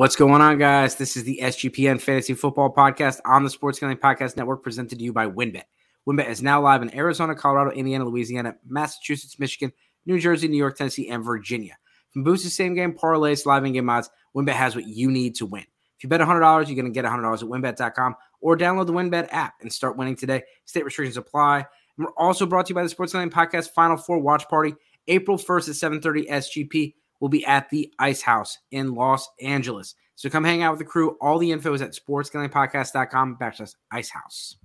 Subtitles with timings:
[0.00, 0.96] What's going on, guys?
[0.96, 5.04] This is the SGPN Fantasy Football Podcast on the Sports Gambling Podcast Network, presented to
[5.04, 5.64] you by WynnBET.
[6.08, 9.74] WynnBET is now live in Arizona, Colorado, Indiana, Louisiana, Massachusetts, Michigan,
[10.06, 11.76] New Jersey, New York, Tennessee, and Virginia.
[12.14, 15.44] From boosted same game parlays, live in game odds, WynnBET has what you need to
[15.44, 15.66] win.
[15.98, 19.28] If you bet $100, you're going to get $100 at wynnbet.com or download the WynnBET
[19.32, 20.42] app and start winning today.
[20.64, 21.58] State restrictions apply.
[21.58, 24.72] And we're also brought to you by the Sports Gambling Podcast Final Four Watch Party,
[25.08, 29.94] April 1st at 7:30 SGP will be at the Ice House in Los Angeles.
[30.16, 31.16] So come hang out with the crew.
[31.20, 34.56] All the info is at sportsgamblingpodcast.com backslash Ice House.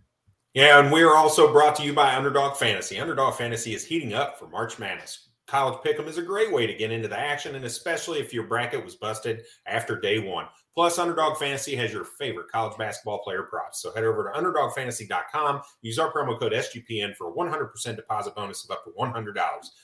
[0.54, 2.98] Yeah, and we are also brought to you by Underdog Fantasy.
[2.98, 5.30] Underdog Fantasy is heating up for March Madness.
[5.48, 8.46] College Pick'em is a great way to get into the action, and especially if your
[8.46, 10.48] bracket was busted after day one.
[10.75, 13.81] Plus, Underdog Fantasy has your favorite college basketball player props.
[13.81, 15.61] So head over to UnderdogFantasy.com.
[15.81, 19.34] Use our promo code SGPN for a 100% deposit bonus of up to $100.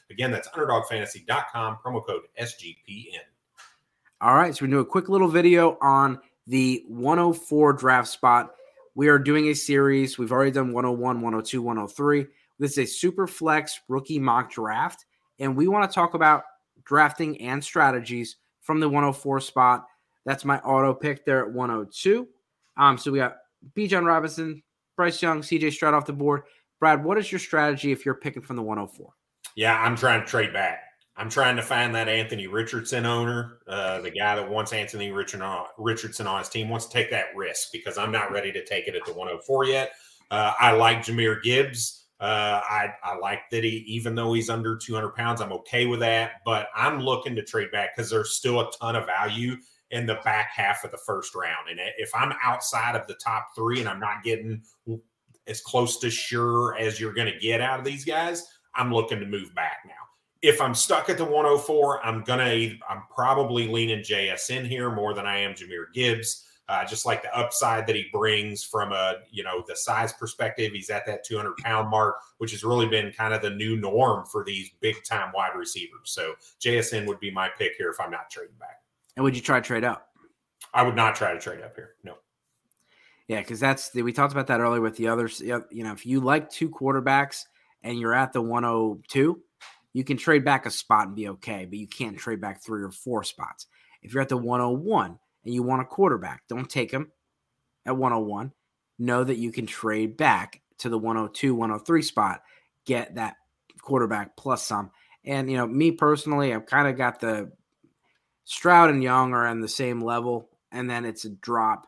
[0.10, 3.22] Again, that's UnderdogFantasy.com, promo code SGPN.
[4.20, 8.52] All right, so we do a quick little video on the 104 draft spot.
[8.94, 10.18] We are doing a series.
[10.18, 12.28] We've already done 101, 102, 103.
[12.60, 15.06] This is a super flex rookie mock draft,
[15.40, 16.44] and we want to talk about
[16.84, 19.88] drafting and strategies from the 104 spot.
[20.26, 22.28] That's my auto pick there at 102.
[22.78, 23.38] Um, so we got
[23.76, 24.62] Bijan Robinson,
[24.96, 26.44] Bryce Young, CJ Stroud off the board.
[26.80, 29.14] Brad, what is your strategy if you're picking from the 104?
[29.56, 30.84] Yeah, I'm trying to trade back.
[31.18, 36.28] I'm trying to find that Anthony Richardson owner, uh, the guy that wants Anthony Richardson
[36.28, 38.96] on his team, wants to take that risk because I'm not ready to take it
[38.96, 39.92] at the 104 yet.
[40.32, 42.06] Uh, I like Jahmyr Gibbs.
[42.20, 46.00] Uh, I, I like that he, even though he's under 200 pounds, I'm okay with
[46.00, 46.42] that.
[46.46, 49.58] But I'm looking to trade back because there's still a ton of value
[49.92, 51.70] in the back half of the first round.
[51.70, 54.64] And if I'm outside of the top three and I'm not getting
[55.48, 59.20] as close to sure as you're going to get out of these guys, I'm looking
[59.20, 59.94] to move back now.
[60.42, 65.28] If I'm stuck at the 104, I'm gonna I'm probably leaning JSN here more than
[65.28, 66.48] I am Jahmyr Gibbs.
[66.68, 70.72] Uh, just like the upside that he brings from a you know the size perspective,
[70.74, 74.26] he's at that 200 pound mark, which has really been kind of the new norm
[74.26, 76.06] for these big time wide receivers.
[76.06, 78.81] So JSN would be my pick here if I'm not trading back.
[79.16, 80.08] And would you try to trade up?
[80.74, 81.96] I would not try to trade up here.
[82.04, 82.16] No.
[83.28, 85.42] Yeah, because that's the, we talked about that earlier with the others.
[85.42, 87.44] You know, if you like two quarterbacks
[87.84, 89.42] and you're at the 102,
[89.94, 92.84] you can trade back a spot and be okay, but you can't trade back three
[92.84, 93.68] or four spots.
[94.02, 97.12] If you're at the 101 and you want a quarterback, don't take him
[97.86, 98.52] at 101.
[99.00, 102.42] Know that you can trade back to the 102, 103 spot,
[102.86, 103.36] get that
[103.82, 104.92] quarterback plus some.
[105.26, 107.52] And, you know, me personally, I've kind of got the
[108.44, 111.88] Stroud and Young are on the same level, and then it's a drop,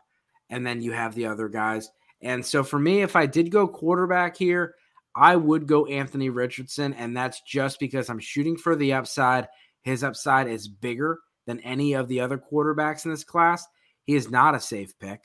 [0.50, 1.90] and then you have the other guys.
[2.22, 4.74] And so for me, if I did go quarterback here,
[5.16, 9.48] I would go Anthony Richardson, and that's just because I'm shooting for the upside.
[9.82, 13.66] His upside is bigger than any of the other quarterbacks in this class.
[14.04, 15.20] He is not a safe pick.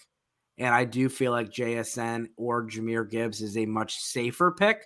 [0.58, 4.84] And I do feel like JSN or Jahmyr Gibbs is a much safer pick.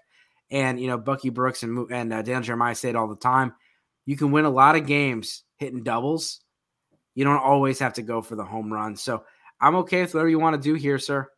[0.51, 3.53] And, you know, Bucky Brooks and, and uh, Dan Jeremiah say it all the time.
[4.05, 6.41] You can win a lot of games hitting doubles.
[7.15, 8.95] You don't always have to go for the home run.
[8.95, 9.23] So
[9.61, 11.29] I'm okay with whatever you want to do here, sir.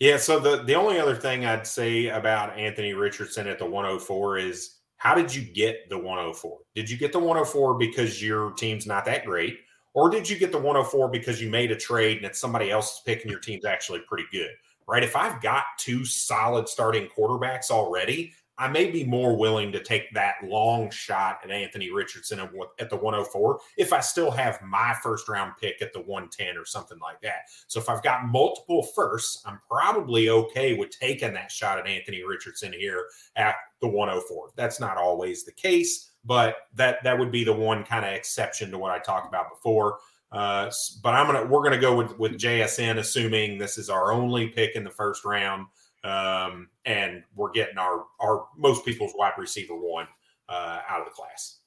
[0.00, 0.16] Yeah.
[0.16, 4.78] So the the only other thing I'd say about Anthony Richardson at the 104 is
[4.96, 6.58] how did you get the 104?
[6.74, 9.58] Did you get the 104 because your team's not that great?
[9.94, 13.02] Or did you get the 104 because you made a trade and it's somebody else's
[13.04, 14.50] pick and your team's actually pretty good?
[14.88, 15.02] Right.
[15.04, 20.12] If I've got two solid starting quarterbacks already, I may be more willing to take
[20.12, 22.40] that long shot at Anthony Richardson
[22.78, 26.64] at the 104 if I still have my first round pick at the 110 or
[26.64, 27.42] something like that.
[27.66, 32.22] So if I've got multiple firsts, I'm probably okay with taking that shot at Anthony
[32.22, 34.50] Richardson here at the 104.
[34.54, 38.70] That's not always the case, but that that would be the one kind of exception
[38.70, 39.98] to what I talked about before.
[40.30, 40.70] Uh,
[41.02, 44.76] but I'm gonna we're gonna go with with JSN, assuming this is our only pick
[44.76, 45.66] in the first round
[46.04, 50.06] um, and we're getting our our most people's wide receiver one
[50.48, 51.58] uh, out of the class.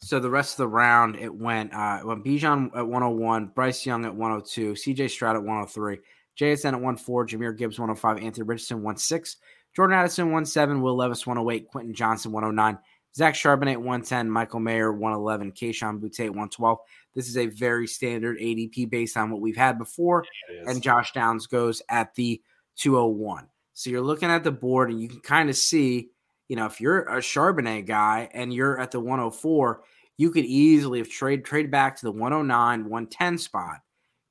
[0.00, 3.84] So the rest of the round, it went uh, it went Bijan at 101, Bryce
[3.84, 5.98] Young at 102, CJ Stroud at 103,
[6.38, 9.40] JSN at 14, Jahmyr Gibbs 105, Anthony Richardson 16,
[9.74, 12.78] Jordan Addison 17, Will Levis 108, Quentin Johnston 109,
[13.16, 16.78] Zach Charbonnet 110, Michael Mayer 111, Kayshon Boutte 112.
[17.14, 20.24] This is a very standard ADP based on what we've had before.
[20.66, 22.40] And Josh Downs goes at the
[22.76, 23.48] 201.
[23.72, 26.10] So you're looking at the board and you can kind of see,
[26.48, 29.82] you know, if you're a Charbonnet guy and you're at the 104,
[30.16, 33.80] you could easily have trade trade back to the 109, 110 spot,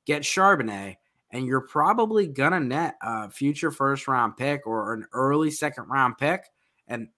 [0.04, 0.96] get Charbonnet,
[1.30, 6.18] and you're probably gonna net a future first round pick or an early second round
[6.18, 6.44] pick.
[6.88, 7.08] And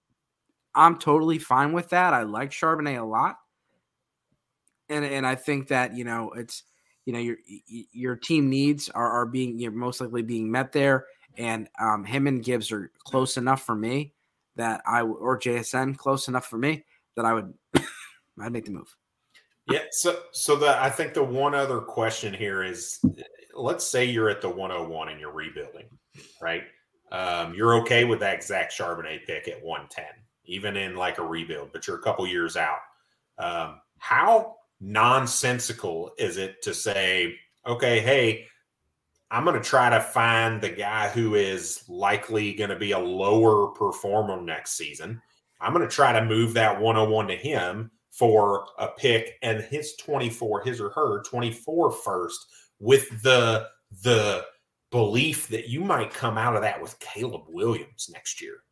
[0.75, 2.13] I'm totally fine with that.
[2.13, 3.37] I like Charbonnet a lot.
[4.91, 6.63] And and I think that, you know, it's
[7.05, 7.37] you know your
[7.93, 12.27] your team needs are, are being you're most likely being met there, and um, him
[12.27, 14.13] and Gibbs are close enough for me
[14.57, 16.85] that I or JSN close enough for me
[17.17, 17.55] that I would
[18.41, 18.95] I'd make the move.
[19.69, 23.01] Yeah, so so the I think the one other question here is
[23.55, 25.87] let's say you're at the 101 and you're rebuilding,
[26.41, 26.63] right?
[27.11, 30.05] Um, you're okay with that Zach Charbonnet pick at 110,
[30.45, 32.79] even in like a rebuild, but you're a couple years out.
[33.39, 37.37] Um, how nonsensical is it to say,
[37.67, 38.47] okay, hey,
[39.31, 42.99] I'm going to try to find the guy who is likely going to be a
[42.99, 45.21] lower performer next season.
[45.61, 49.97] I'm going to try to move that 101 to him for a pick and his
[49.97, 52.47] 24, his or her 24 first
[52.81, 53.67] with the
[54.03, 54.45] the
[54.91, 58.63] belief that you might come out of that with Caleb Williams next year.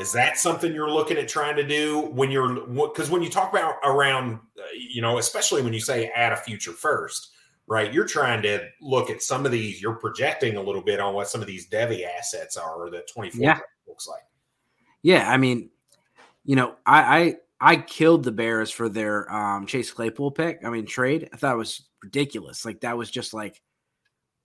[0.00, 3.52] Is that something you're looking at trying to do when you're because when you talk
[3.52, 7.30] about around, uh, you know, especially when you say add a future first,
[7.68, 7.92] right?
[7.92, 9.80] You're trying to look at some of these.
[9.80, 13.08] You're projecting a little bit on what some of these devy assets are, or that
[13.08, 13.58] 24 yeah.
[13.86, 14.22] looks like.
[15.02, 15.70] Yeah, I mean,
[16.44, 20.64] you know, I, I I killed the Bears for their um, Chase Claypool pick.
[20.64, 21.28] I mean, trade.
[21.32, 22.64] I thought it was ridiculous.
[22.64, 23.62] Like that was just like,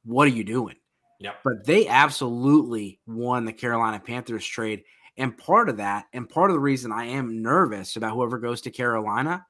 [0.05, 0.75] what are you doing?
[1.19, 1.33] Yeah.
[1.43, 4.83] But they absolutely won the Carolina Panthers trade.
[5.17, 8.61] And part of that, and part of the reason I am nervous about whoever goes
[8.61, 9.45] to Carolina,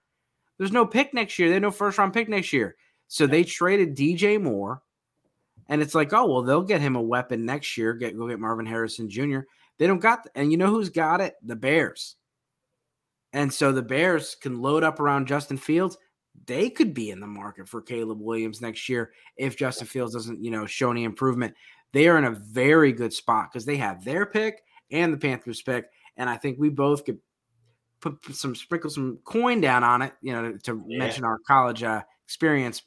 [0.57, 1.49] there's no pick next year.
[1.49, 2.77] They have no first round pick next year.
[3.07, 3.31] So yeah.
[3.31, 4.81] they traded DJ Moore.
[5.69, 7.93] And it's like, oh, well, they'll get him a weapon next year.
[7.93, 9.39] Get go get Marvin Harrison Jr.
[9.77, 11.35] They don't got, and you know who's got it?
[11.43, 12.15] The Bears.
[13.33, 15.97] And so the Bears can load up around Justin Fields
[16.45, 20.43] they could be in the market for Caleb Williams next year if Justin Fields doesn't,
[20.43, 21.55] you know, show any improvement.
[21.93, 24.61] They are in a very good spot because they have their pick
[24.91, 27.19] and the Panthers pick, and I think we both could
[27.99, 30.99] put some sprinkle some coin down on it, you know, to, to yeah.
[30.99, 32.83] mention our college uh, experience.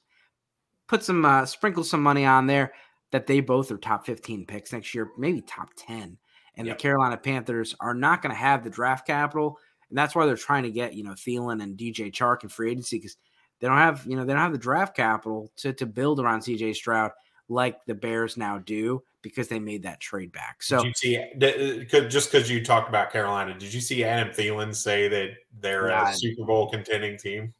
[0.90, 2.72] Put some uh, sprinkle some money on there
[3.12, 6.18] that they both are top 15 picks next year, maybe top 10.
[6.56, 6.76] And yep.
[6.76, 9.56] the Carolina Panthers are not going to have the draft capital.
[9.88, 12.72] And that's why they're trying to get, you know, Thielen and DJ Chark in free
[12.72, 13.16] agency because
[13.60, 16.40] they don't have, you know, they don't have the draft capital to to build around
[16.40, 17.12] CJ Stroud
[17.48, 20.62] like the Bears now do because they made that trade back.
[20.62, 24.32] So did you see uh, just because you talked about Carolina, did you see Adam
[24.32, 27.52] Thielen say that they're a Super Bowl contending team?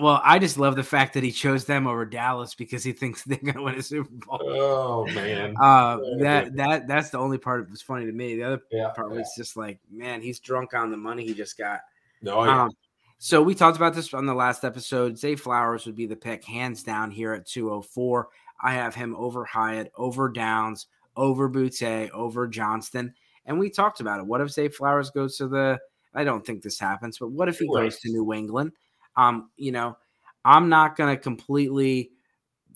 [0.00, 3.22] Well, I just love the fact that he chose them over Dallas because he thinks
[3.24, 4.40] they're going to win a Super Bowl.
[4.42, 8.36] Oh man, uh, that that that's the only part that was funny to me.
[8.36, 11.56] The other yeah, part was just like, man, he's drunk on the money he just
[11.58, 11.80] got.
[12.22, 12.64] No, yeah.
[12.64, 12.70] Um,
[13.18, 15.18] so we talked about this on the last episode.
[15.18, 18.28] Zay Flowers would be the pick hands down here at 204.
[18.60, 23.14] I have him over Hyatt, over Downs, over Boutte, over Johnston.
[23.46, 24.26] And we talked about it.
[24.26, 25.78] What if Zay Flowers goes to the
[26.14, 28.72] I don't think this happens, but what if he goes to New England?
[29.16, 29.96] Um, you know,
[30.44, 32.12] I'm not gonna completely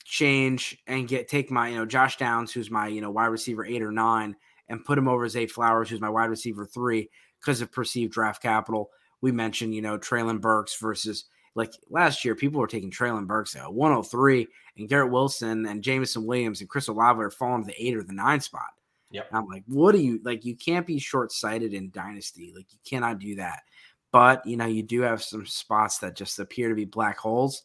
[0.05, 3.65] change and get take my, you know, Josh Downs, who's my, you know, wide receiver
[3.65, 4.37] eight or nine,
[4.69, 7.11] and put him over Zay Flowers, who's my wide receiver three,
[7.41, 8.91] because of perceived draft capital
[9.21, 13.57] we mentioned, you know, Treylon Burks versus like last year, people were taking Treylon Burks
[13.57, 14.47] at 103
[14.79, 18.03] and Garrett Wilson and Jameson Williams and Chris Olave are falling to the eight or
[18.03, 18.71] the nine spot.
[19.11, 19.29] Yep.
[19.33, 20.45] I'm like, what do you like?
[20.45, 22.53] You can't be short sighted in Dynasty.
[22.55, 23.63] Like, you cannot do that.
[24.13, 27.63] But, you know, you do have some spots that just appear to be black holes.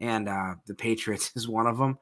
[0.00, 1.98] And uh, the Patriots is one of them.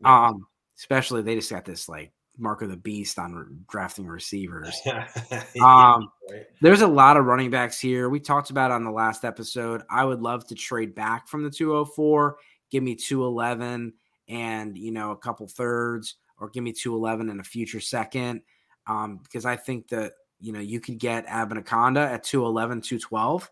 [0.00, 0.10] Yep.
[0.10, 4.80] Um, especially they just got this like mark of the beast on drafting receivers.
[5.62, 6.10] um,
[6.60, 8.08] there's a lot of running backs here.
[8.08, 9.82] We talked about on the last episode.
[9.90, 12.36] I would love to trade back from the 204,
[12.70, 13.92] give me 211
[14.26, 18.40] and you know a couple thirds, or give me 211 and a future second.
[18.86, 20.12] Um, because I think that
[20.44, 23.50] you know you could get Abanikanda at 211, 212,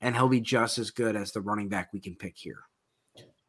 [0.00, 2.60] and he'll be just as good as the running back we can pick here.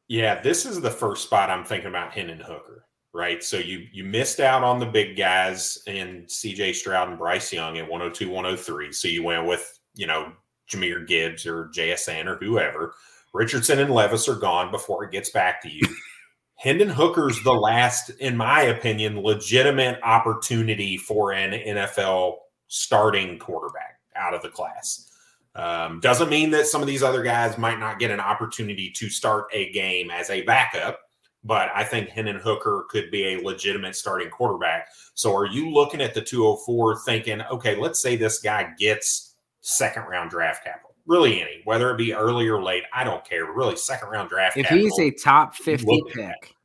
[0.08, 3.44] Yeah, this is the first spot I'm thinking about Hendon Hooker right?
[3.44, 7.78] So you you missed out on the big guys in CJ Stroud and Bryce Young
[7.78, 8.92] at 102, 103.
[8.92, 10.32] So you went with, you know,
[10.72, 12.94] Jahmyr Gibbs or JSN or whoever.
[13.34, 15.82] Richardson and Levis are gone before it gets back to you.
[16.56, 22.36] Hendon Hooker's the last, in my opinion, legitimate opportunity for an NFL
[22.70, 25.12] starting quarterback out of the class.
[25.56, 29.10] Um, doesn't mean that some of these other guys might not get an opportunity to
[29.10, 31.00] start a game as a backup
[31.44, 34.88] but I think Hendon Hooker could be a legitimate starting quarterback.
[35.14, 40.04] So are you looking at the 204 thinking, okay, let's say this guy gets second
[40.04, 40.96] round draft capital?
[41.06, 43.52] Really any, whether it be early or late, I don't care.
[43.52, 44.58] Really, second round draft.
[44.58, 46.56] If capital, he's a top 50 pick,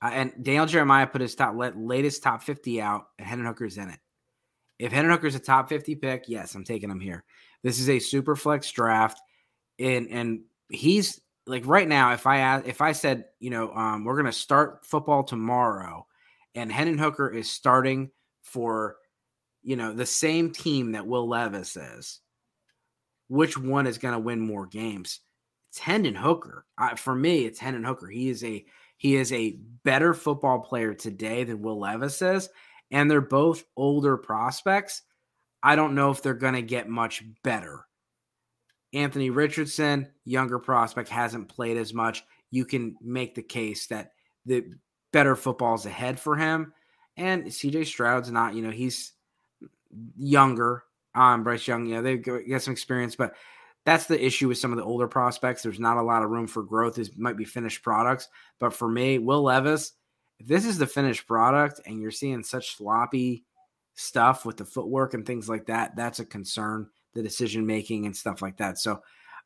[0.00, 3.90] uh, and Daniel Jeremiah put his top latest top 50 out, and Hendon Hooker's in
[3.90, 3.98] it.
[4.78, 7.24] If Hendon Hooker's a top 50 pick, yes, I'm taking him here.
[7.62, 9.20] This is a super flex draft,
[9.78, 14.04] and and he's like right now, if I ask, if I said, you know, um,
[14.04, 16.06] we're gonna start football tomorrow,
[16.54, 18.10] and Hendon Hooker is starting
[18.42, 18.96] for,
[19.62, 22.20] you know, the same team that Will Levis is,
[23.28, 25.20] which one is gonna win more games?
[25.70, 26.64] It's Hendon Hooker.
[26.78, 28.08] Uh, for me, it's Hendon Hooker.
[28.08, 28.64] He is a
[28.96, 32.48] he is a better football player today than Will Levis is,
[32.90, 35.02] and they're both older prospects.
[35.62, 37.86] I don't know if they're going to get much better.
[38.92, 42.24] Anthony Richardson, younger prospect, hasn't played as much.
[42.50, 44.12] You can make the case that
[44.46, 44.64] the
[45.12, 46.72] better football is ahead for him.
[47.16, 49.12] And CJ Stroud's not, you know, he's
[50.16, 50.84] younger.
[51.14, 53.34] Um, Bryce Young, you know, they've got some experience, but
[53.84, 55.62] that's the issue with some of the older prospects.
[55.62, 56.94] There's not a lot of room for growth.
[56.94, 58.28] This might be finished products.
[58.60, 59.92] But for me, Will Levis,
[60.38, 63.44] if this is the finished product and you're seeing such sloppy
[63.94, 68.16] stuff with the footwork and things like that, that's a concern, the decision making and
[68.16, 68.78] stuff like that.
[68.78, 69.02] So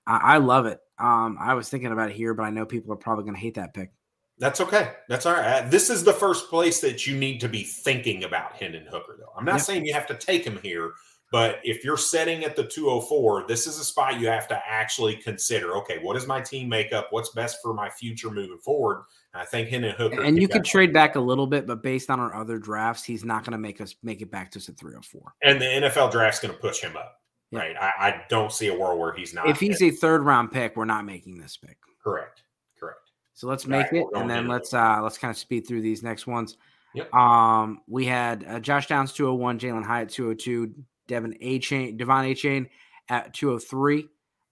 [0.07, 0.81] I, I love it.
[0.99, 3.41] Um, I was thinking about it here, but I know people are probably going to
[3.41, 3.93] hate that pick.
[4.39, 4.93] That's okay.
[5.09, 5.71] That's all right.
[5.71, 9.33] This is the first place that you need to be thinking about Hendon Hooker, though.
[9.37, 9.63] I'm not yep.
[9.63, 10.93] saying you have to take him here,
[11.31, 15.17] but if you're setting at the 204, this is a spot you have to actually
[15.17, 15.77] consider.
[15.79, 17.09] Okay, what is my team makeup?
[17.11, 19.05] What's best for my future moving forward?
[19.35, 20.21] I think Hendon Hooker.
[20.23, 23.25] And you could trade back a little bit, but based on our other drafts, he's
[23.25, 25.35] not going to make us make it back to us at 304.
[25.43, 27.21] And the NFL draft's going to push him up.
[27.51, 27.61] Yeah.
[27.61, 27.77] Right.
[27.79, 29.49] I, I, don't see a world where he's not.
[29.49, 31.77] If he's a third round pick, we're not making this pick.
[32.03, 32.43] Correct.
[32.79, 33.11] Correct.
[33.35, 36.03] So let's make right, it, and then let's uh let's kind of speed through these
[36.03, 36.57] next ones.
[36.95, 37.13] Yep.
[37.15, 40.67] Um, we had uh, Josh Downs 201, Jalin Hyatt 202,
[41.09, 42.69] Devin Devon Achane, De'Von Achane
[43.09, 44.09] at 203,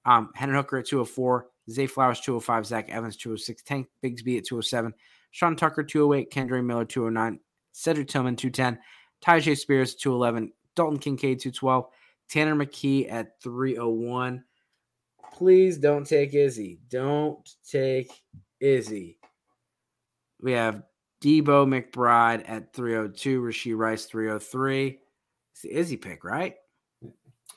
[0.07, 4.93] um, Hendon Hooker at 204, Zay Flowers 205, Zach Evans 206, Tank Bigsby at 207,
[5.31, 7.41] Sean Tucker 208, Kendre Miller 209,
[7.73, 8.79] Cedric Tillman 210,
[9.25, 11.87] Tyjae Spears 211, Dalton Kincaid 212,
[12.29, 14.45] Tanner McKee at 301.
[15.33, 16.81] Please don't take Izzy.
[16.89, 18.11] Don't take
[18.61, 19.19] Izzy.
[20.41, 20.83] We have
[21.23, 24.99] Debo McBride at 302, Rashee Rice 303.
[25.53, 26.57] It's the Izzy pick, right?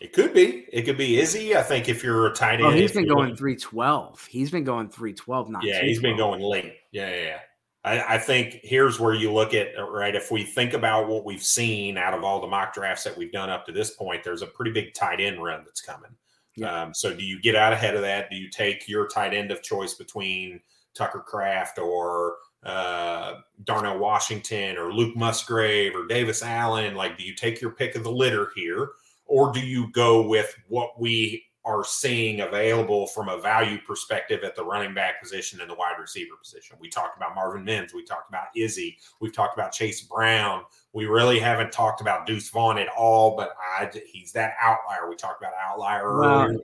[0.04, 0.66] It could be.
[0.74, 1.56] It could be Izzy.
[1.56, 4.26] I think if you're a tight end, oh, he's been going three twelve.
[4.26, 5.50] He's been going three twelve.
[5.50, 6.76] Not yeah, he's been going late.
[6.92, 7.22] Yeah, yeah.
[7.22, 7.40] yeah.
[7.86, 10.14] I, I, think here's where you look at right.
[10.14, 13.32] If we think about what we've seen out of all the mock drafts that we've
[13.32, 16.12] done up to this point, there's a pretty big tight end run that's coming.
[16.58, 16.84] Yeah.
[16.84, 18.30] Um, so do you get out ahead of that?
[18.30, 20.60] Do you take your tight end of choice between
[20.94, 26.94] Tucker Kraft or uh, Darnell Washington or Luke Musgrave or Davis Allen?
[26.94, 28.90] Like, do you take your pick of the litter here,
[29.34, 34.56] or do you go with what we are seeing available from a value perspective at
[34.56, 36.78] the running back position and the wide receiver position?
[36.80, 40.62] We talked about Marvin Mims, we talked about Izzy, we've talked about Chase Brown.
[40.94, 45.10] We really haven't talked about Deuce Vaughn at all, but I, he's that outlier.
[45.10, 46.60] We talked about outlier well, earlier.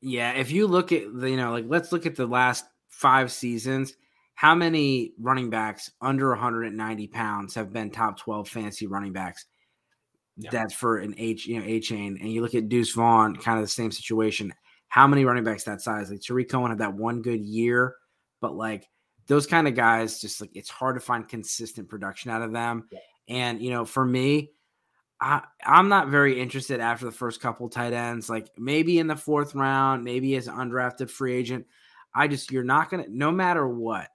[0.00, 3.30] Yeah, if you look at the, you know, like let's look at the last five
[3.30, 3.92] seasons
[4.32, 9.44] how many running backs under 190 pounds have been top 12 fantasy running backs?
[10.38, 10.50] Yeah.
[10.50, 12.20] That's for an H, you know, Achane.
[12.20, 13.42] And you look at Deuce Vaughn, mm-hmm.
[13.42, 14.54] kind of the same situation.
[14.88, 16.10] How many running backs that size?
[16.10, 17.96] Like Tarik Cohen had that one good year,
[18.40, 18.88] but like
[19.26, 22.88] those kind of guys, just like it's hard to find consistent production out of them.
[22.90, 22.98] Yeah.
[23.28, 24.52] And you know, for me,
[25.20, 28.30] I, I'm not very interested after the first couple tight ends.
[28.30, 31.66] Like maybe in the fourth round, maybe as an undrafted free agent.
[32.14, 34.08] I just you're not gonna no matter what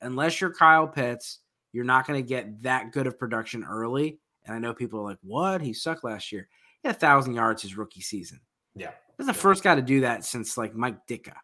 [0.00, 1.40] unless you're Kyle Pitts,
[1.72, 4.18] you're not going to get that good of production early.
[4.46, 5.60] And I know people are like, "What?
[5.60, 6.48] He sucked last year.
[6.82, 8.40] He had a thousand yards his rookie season."
[8.74, 11.34] Yeah, he's the first guy to do that since like Mike Ditka.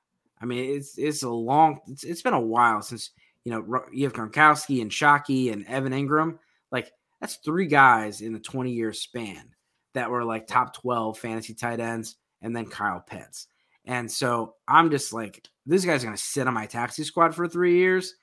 [0.40, 1.80] I mean, it's it's a long.
[1.88, 3.10] It's, it's been a while since
[3.44, 6.38] you know you have Gronkowski and Shockey and Evan Engram.
[6.70, 9.50] Like that's three guys in the 20 year span
[9.94, 13.48] that were like top 12 fantasy tight ends, and then Kyle Pitts.
[13.84, 17.34] And so I'm just like, these guys are going to sit on my taxi squad
[17.34, 18.14] for three years.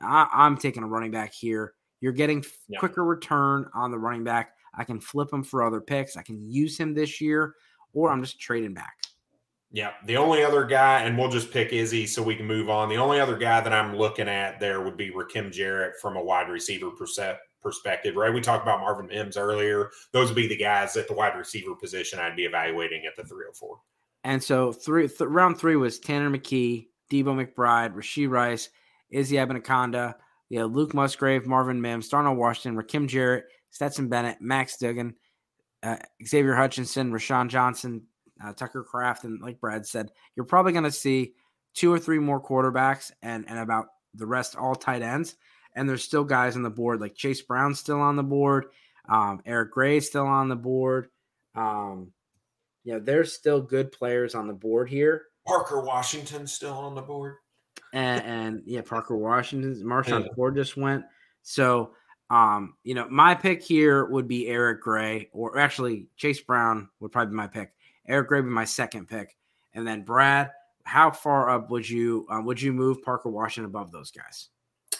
[0.00, 1.74] I, am taking a running back here.
[2.00, 2.78] You're getting yeah.
[2.78, 4.52] quicker return on the running back.
[4.74, 6.16] I can flip him for other picks.
[6.16, 7.54] I can use him this year,
[7.92, 8.94] or I'm just trading back.
[9.72, 9.92] Yeah.
[10.06, 12.88] The only other guy, and we'll just pick Izzy so we can move on.
[12.88, 16.22] The only other guy that I'm looking at there would be Rakim Jarrett from a
[16.22, 18.32] wide receiver perspective, right?
[18.32, 19.90] We talked about Marvin Mims earlier.
[20.12, 23.24] Those would be the guys at the wide receiver position I'd be evaluating at the
[23.24, 23.78] 304.
[24.24, 28.70] And so three th- round three was Tanner McKee, Debo McBride, Rashee Rice,
[29.10, 29.36] Izzy
[30.50, 35.14] Abanikanda, yeah, Luke Musgrave, Marvin Mims, Darnell Washington, Rakim Jarrett, Stetson Bennett, Max Duggan,
[35.82, 38.02] uh, Xavier Hutchinson, Roschon Johnson,
[38.44, 41.34] uh, Tucker Kraft, and like Brad said, you're probably going to see
[41.74, 45.36] two or three more quarterbacks and and about the rest all tight ends.
[45.74, 48.66] And there's still guys on the board like Chase Brown still on the board,
[49.08, 51.08] um, Eric Gray still on the board.
[51.54, 52.12] Um,
[52.84, 55.24] yeah, there's still good players on the board here.
[55.46, 57.36] Parker Washington still on the board.
[57.96, 60.32] And, and, yeah, Parker Washington, Marshawn yeah.
[60.34, 61.04] Ford just went.
[61.42, 61.92] So,
[62.28, 67.10] um, you know, my pick here would be Eric Gray, or actually Chase Brown would
[67.10, 67.72] probably be my pick.
[68.06, 69.36] Eric Gray would be my second pick,
[69.72, 70.50] and then Brad.
[70.84, 74.50] How far up would you um, would you move Parker Washington above those guys?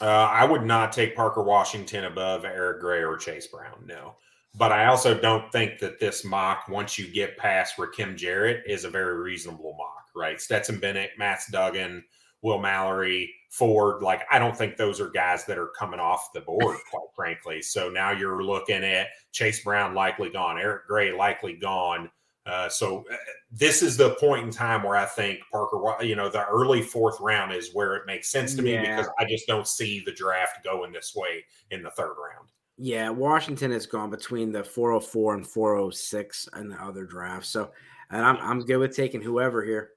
[0.00, 3.84] Uh, I would not take Parker Washington above Eric Gray or Chase Brown.
[3.84, 4.14] No.
[4.54, 8.84] But I also don't think that this mock, once you get past Rakim Jarrett, is
[8.84, 10.40] a very reasonable mock, right?
[10.40, 12.02] Stetson Bennett, Max Duggan,
[12.46, 14.02] Will Mallory, Ford.
[14.02, 17.60] Like, I don't think those are guys that are coming off the board, quite frankly.
[17.60, 22.08] So now you're looking at Chase Brown likely gone, Eric Gray likely gone.
[22.46, 23.16] Uh, so uh,
[23.50, 27.18] this is the point in time where I think Parker, you know, the early fourth
[27.18, 28.80] round is where it makes sense to yeah.
[28.80, 32.52] me because I just don't see the draft going this way in the third round.
[32.78, 37.46] Yeah, Washington has gone between the 404 and 406 in the other draft.
[37.46, 37.72] So,
[38.10, 39.95] and I'm I'm good with taking whoever here.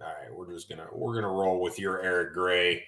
[0.00, 2.84] All right, we're just gonna we're gonna roll with your Eric Gray,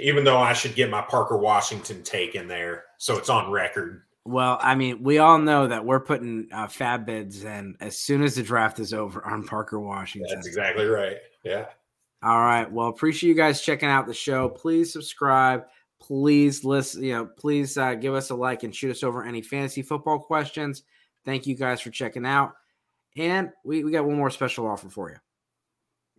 [0.00, 4.02] even though I should get my Parker Washington take in there, so it's on record.
[4.26, 8.22] Well, I mean, we all know that we're putting uh, FAAB bids in as soon
[8.22, 10.34] as the draft is over on Parker Washington.
[10.34, 11.18] That's exactly right.
[11.44, 11.66] Yeah.
[12.22, 12.70] All right.
[12.70, 14.48] Well, appreciate you guys checking out the show.
[14.48, 15.64] Please subscribe
[16.06, 19.40] please listen you know please uh, give us a like and shoot us over any
[19.40, 20.82] fantasy football questions
[21.24, 22.52] thank you guys for checking out
[23.16, 25.16] and we, we got one more special offer for you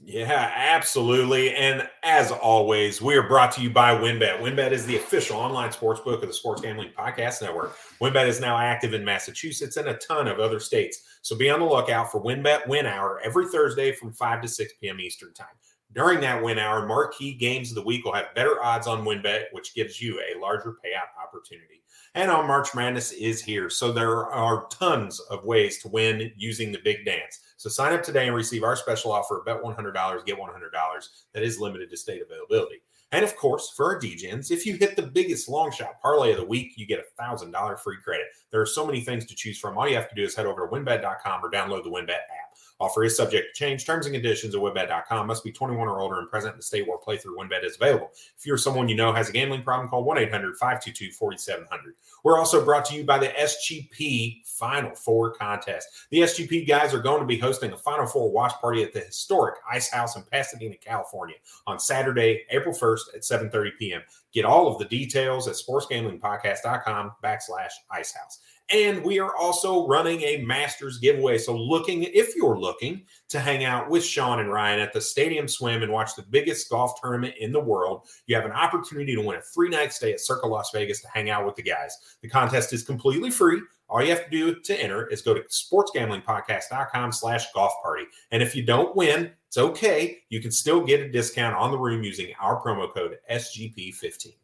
[0.08, 4.96] yeah absolutely and as always we are brought to you by wynnbet wynnbet is the
[4.98, 9.04] official online sports book of the sports gambling podcast network wynnbet is now active in
[9.04, 12.86] massachusetts and a ton of other states so be on the lookout for wynnbet win
[12.86, 15.48] hour every thursday from 5 to 6 p.m eastern time
[15.96, 19.46] during that win hour, marquee games of the week will have better odds on WynnBET,
[19.54, 21.84] which gives you a larger payout opportunity.
[22.16, 23.70] And on March Madness is here.
[23.70, 27.40] So there are tons of ways to win using the big dance.
[27.58, 31.60] So sign up today and receive our special offer bet $100, get $100 that is
[31.60, 32.82] limited to state availability.
[33.12, 36.38] And of course, for our DGens, if you hit the biggest long shot parlay of
[36.38, 38.26] the week, you get a $1,000 free credit.
[38.52, 39.78] There are so many things to choose from.
[39.78, 42.46] All you have to do is head over to wynnbet.com or download the WynnBET app.
[42.80, 43.86] Offer is subject to change.
[43.86, 45.28] Terms and conditions at wynnbet.com.
[45.28, 48.12] Must be 21 or older and present in the state where playthrough WynnBET is available.
[48.38, 51.96] If you're someone you know has a gambling problem, call 1 800 522 4700.
[52.24, 55.88] We're also brought to you by the SGP Final Four contest.
[56.10, 59.00] The SGP guys are going to be hosting a Final Four watch party at the
[59.00, 61.36] historic Ice House in Pasadena, California
[61.68, 64.02] on Saturday, April 1st at 7.30 p.m.
[64.34, 68.40] Get all of the details at sportsgamblingpodcast.com backslash Ice House.
[68.70, 71.38] And we are also running a Masters giveaway.
[71.38, 75.48] So, looking, if you're looking to hang out with Sean and Ryan at the Stadium
[75.48, 79.22] Swim and watch the biggest golf tournament in the world, you have an opportunity to
[79.22, 81.96] win a three night stay at Circa Las Vegas to hang out with the guys.
[82.22, 83.62] The contest is completely free.
[83.88, 88.06] All you have to do to enter is go to sportsgamblingpodcast.com slash golf party.
[88.32, 90.18] And if you don't win, it's okay.
[90.28, 94.36] You can still get a discount on the room using our promo code SGP15.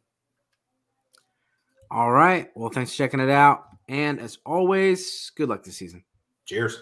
[1.90, 2.50] All right.
[2.56, 3.66] Well, thanks for checking it out.
[3.90, 6.06] And as always, good luck this season.
[6.46, 6.82] Cheers.